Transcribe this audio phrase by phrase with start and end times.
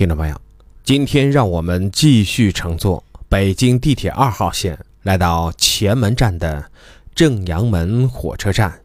[0.00, 0.40] 听众朋友，
[0.82, 6.70] 今天让我们继续乘坐北京地铁二号线，来到前门站的
[7.14, 8.80] 正阳门火车站，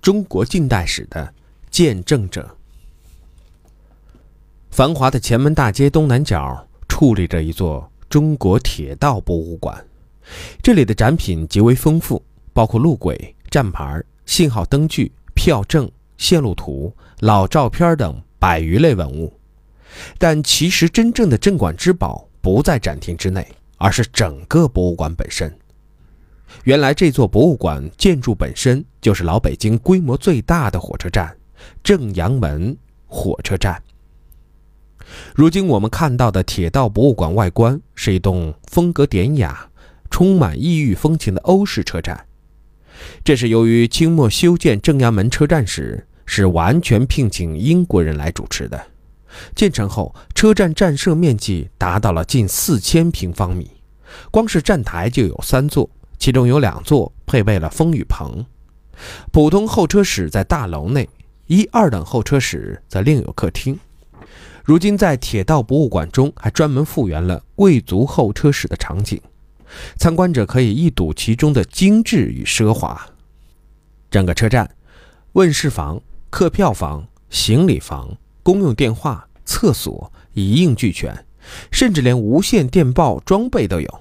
[0.00, 1.34] 中国近代史的
[1.68, 2.48] 见证者。
[4.70, 9.84] 繁华的前门大街东南角矗立着一座中国铁道博物馆，
[10.62, 12.22] 这里的展品极为丰富，
[12.52, 19.36] 包括路轨、站牌、信号灯具、票证、线路图、老照片等百余类文物。
[20.18, 25.52] 但其实，真正的镇馆之宝不在展厅之内，而是整个博物馆本身。
[26.64, 31.34] 原来，这座博物馆建筑本身就是老北京规模最大的火车站——
[31.82, 32.76] 正阳门
[33.06, 33.82] 火车站。
[35.34, 39.68] 如今我们看到的铁道博物馆外观是一栋风格典雅、
[40.10, 42.26] 充满异域风情的欧式车站。
[43.24, 48.80] 这是由于清末修建正阳门车站时，是完全聘请英国人来主持的。
[49.54, 53.70] 建成后，车站站舍面积达到了近四千平方米，
[54.30, 58.44] 光是站台就有三座，其中有两座配备了风雨棚。
[59.32, 61.08] 普通候车室在大楼内，
[61.46, 63.78] 一二等候车室则另有客厅。
[64.64, 69.20] 如今在铁道博物馆中还专门复原了贵族候车室的场景，
[69.96, 73.04] 参观者可以一睹其中的精致与奢华。
[74.10, 74.70] 整个车站，
[75.32, 78.16] 问事房、客票房、行李房。
[78.42, 81.26] 公用电话、厕所一应俱全，
[81.70, 84.00] 甚至连无线电报装备都有。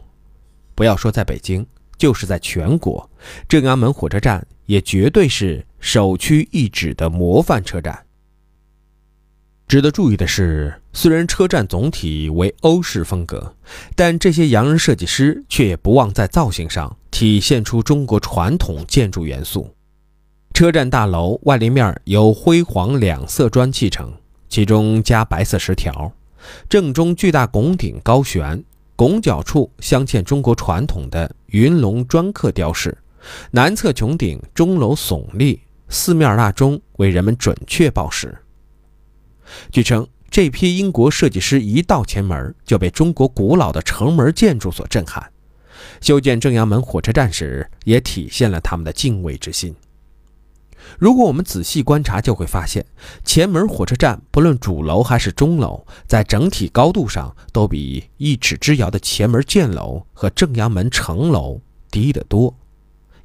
[0.75, 1.66] 不要说在北京，
[1.98, 3.09] 就是在全国，
[3.48, 8.06] 正阳门火车站也绝对是首屈一指的模范车站。
[9.67, 13.55] 值得注意的是，虽然车站总体为欧式风格，
[13.95, 19.73] 但这些洋人设计师却也不忘在造型上体现出中国传统建筑元素。
[20.53, 24.11] 车站大楼外立面由灰黄两色砖砌成。
[24.52, 26.12] 其中加白色石条，
[26.68, 28.62] 正中巨大拱顶高悬，
[28.98, 32.95] 拱角处镶嵌中国传统的云龙砖刻雕饰。
[33.52, 38.38] 南侧穹顶钟楼耸立，四面蜡钟为人们准确报时。
[39.72, 45.32] 据称，这批英国设计师一到前门就被中国古老的城门建筑所震撼，
[46.02, 49.73] 修建正阳门火车站时也体现了他们的敬畏之心。
[50.97, 52.86] 如果我们仔细观察，就会发现，
[53.23, 62.55] 前门火车站不论主楼还是钟楼，在整体高度上都比一尺之遥的前门箭楼和正阳门城楼低得多。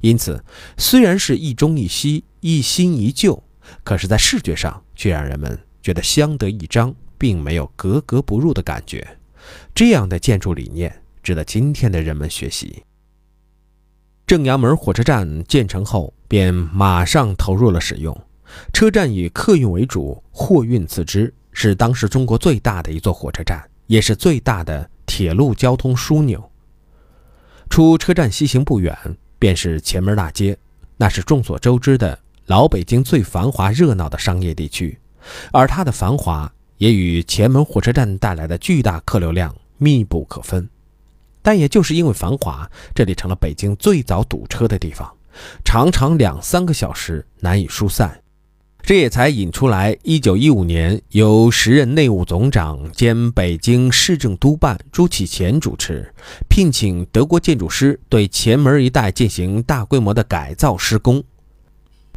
[0.01, 0.43] 因此，
[0.77, 3.41] 虽然是一中一西、一新一旧，
[3.83, 9.05] 可是，在视觉上却让人们觉得相得益彰，并没有格格不入的感觉。
[9.73, 12.83] 这样的建筑理念值得今天的人们学习。
[14.27, 18.15] 正阳门火车站建成后，便马上投入了使用。
[18.73, 26.51] 车站以客运为主，货运次之，是当时中国最大的一座火车站，也是最大的铁路交通枢纽。
[27.69, 28.93] 出车站西行不远，
[29.39, 30.57] 便是前门大街，
[30.97, 34.99] 那是众所周知的老北京最繁华热闹的商业地区，
[35.53, 40.69] 而它的繁华也与前门火车站带来的巨大客流量密不可分。
[41.47, 45.09] 但也就是因为繁华，这里成了北京最早堵车的地方，
[45.63, 48.21] 常常两三个小时难以疏散。
[48.81, 56.13] 这也才引出来1915年由时任内务总长兼北京市政督办朱启潜主持，
[56.49, 61.23] 聘请德国建筑师对前门一带进行大规模的改造施工。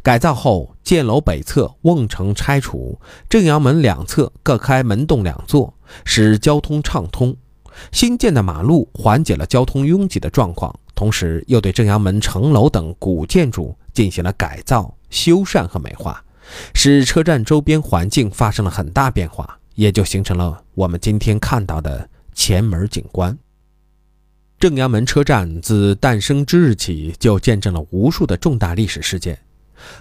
[0.03, 2.99] 改造后，箭楼北侧瓮城拆除，
[3.29, 7.33] 正阳门两侧各开门洞两座，使交通畅通。
[7.91, 16.23] 新建的马路缓解了交通拥挤的状况，同时又对正阳门城楼等古建筑进行了改造、修缮和美化，
[16.73, 23.37] 使车站周边环境发生了很大变化，也就形成了我们今天看到的前门景观。
[24.59, 29.37] 正阳门车站自诞生之日起，就见证了无数的重大历史事件。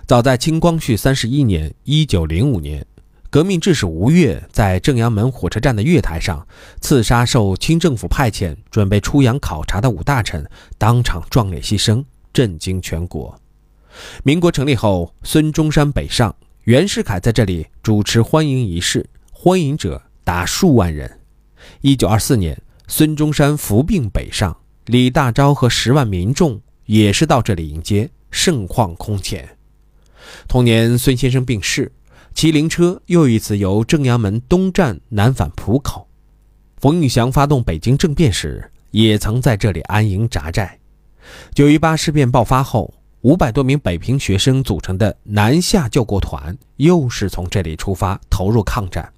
[0.06, 2.84] 早在清光绪三十一年（一九零五年）。
[3.30, 6.44] 革命志士吴越在正阳门火车站的月台上
[6.81, 10.44] 刺杀受清政府派遣准备出洋考察的五大臣，
[10.76, 13.40] 当场壮烈牺牲，震惊全国。
[14.25, 16.34] 民国成立后，孙中山北上，
[16.64, 21.20] 袁世凯在这里主持欢迎仪式，欢迎者达数万人。
[21.82, 24.56] 一九二四年，孙中山伏病北上，
[24.87, 29.56] 李大钊和十万民众也是到这里迎接，盛况空前。
[30.49, 31.93] 同年，孙先生病逝。
[32.35, 36.09] 麒麟车又一次由正阳门东站南返浦口。
[36.79, 40.79] 冯玉祥发动北京政变时，也曾在这里安营扎寨。
[41.55, 49.12] 九一八事变爆发后，五百多名北平学生组成的南下救国团，又是从这里出发投入抗战。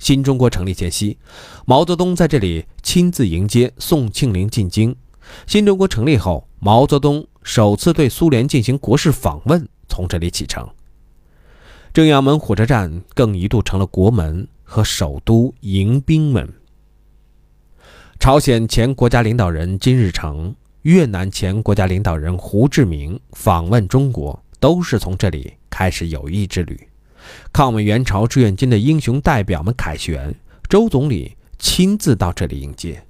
[0.00, 1.16] 新中国成立前夕，
[1.64, 4.96] 毛泽东在这里亲自迎接宋庆龄进京。
[5.46, 10.68] 新中国成立后，毛泽东首次对苏联进行国事访问，从这里启程。
[11.92, 16.50] 正阳门火车站更一度成了国门和首都迎宾门。
[18.18, 26.80] 朝鲜前国家领导人金日成、越南前国家领导人胡志明访问中国，都是从这里开始友谊之旅。
[27.52, 30.34] 抗美援朝志愿军的英雄代表们凯旋，
[30.70, 33.04] 周总理亲自到这里迎接。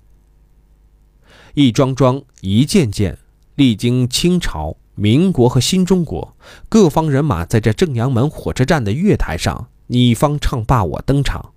[1.54, 3.16] 一桩桩、一件件，
[3.54, 6.36] 历经清朝、民国和新中国，
[6.68, 11.52] 各方人马在这正阳门火车站的月台上，你方唱罢我登场。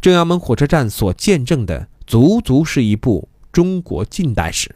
[0.00, 4.74] 正阳门火车站所见证的，足足是一部中国近代史。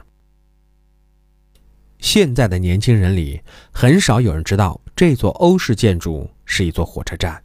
[1.98, 3.40] 现在的年轻人里，
[3.72, 7.42] 很少有人知道这座欧式建筑是一座火车站。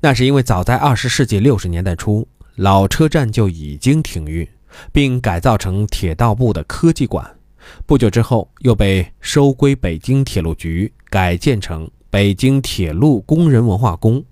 [0.00, 4.48] 那是因为早在二十世纪六十年代初，老车站就已经停运。
[4.90, 7.36] 并改造成铁道部的科技馆，
[7.86, 14.24] 不久之后又被收归北京铁路局，改建成北京铁路工人文化宫。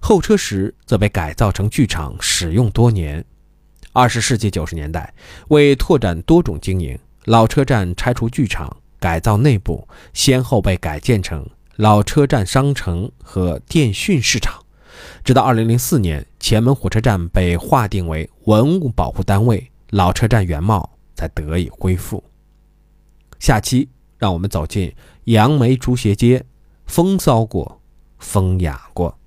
[0.00, 3.24] 候车室则被改造成剧场，使用多年。
[3.92, 5.12] 二十世纪九十年代，
[5.48, 14.62] 为拓展多种经营，老车站拆除剧场，改造内部，先后被改建成老车站商城和电讯市场。
[15.24, 19.70] 直到二零零四年，前门火车站被划定为文物保护单位。
[19.90, 22.22] 老车站原貌才得以恢复。
[23.38, 24.94] 下期让我们走进
[25.24, 26.44] 杨梅竹斜街，
[26.86, 27.80] 风骚过，
[28.18, 29.18] 风雅过。